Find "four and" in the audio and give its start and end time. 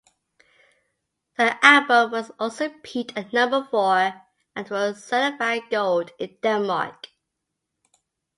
3.69-4.67